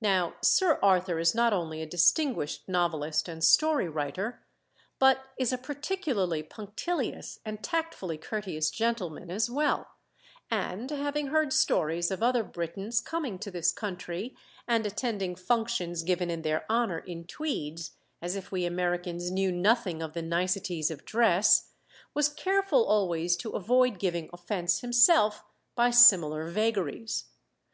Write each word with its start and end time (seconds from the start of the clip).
Now 0.00 0.36
Sir 0.40 0.78
Arthur 0.82 1.18
is 1.18 1.34
not 1.34 1.52
only 1.52 1.82
a 1.82 1.86
distinguished 1.86 2.66
novelist 2.66 3.28
and 3.28 3.44
story 3.44 3.90
writer, 3.90 4.42
but 4.98 5.22
is 5.36 5.52
a 5.52 5.58
particularly 5.58 6.42
punctilious 6.42 7.38
and 7.44 7.62
tactfully 7.62 8.16
courteous 8.16 8.70
gentleman 8.70 9.30
as 9.30 9.50
well; 9.50 9.88
and, 10.50 10.90
having 10.90 11.26
heard 11.26 11.52
stories 11.52 12.10
of 12.10 12.22
other 12.22 12.42
Britons 12.42 13.02
coming 13.02 13.38
to 13.38 13.50
this 13.50 13.70
country 13.70 14.34
and 14.66 14.86
attending 14.86 15.36
functions 15.36 16.02
given 16.02 16.30
in 16.30 16.40
their 16.40 16.64
honor 16.70 17.00
in 17.00 17.26
tweeds, 17.26 17.90
as 18.22 18.34
if 18.34 18.50
we 18.50 18.64
Americans 18.64 19.30
knew 19.30 19.52
nothing 19.52 20.00
of 20.00 20.14
the 20.14 20.22
niceties 20.22 20.90
of 20.90 21.04
dress, 21.04 21.68
was 22.14 22.30
careful 22.30 22.86
always 22.86 23.36
to 23.36 23.50
avoid 23.50 23.98
giving 23.98 24.30
offense 24.32 24.80
himself 24.80 25.44
by 25.74 25.90
similar 25.90 26.48
vagaries. 26.48 27.26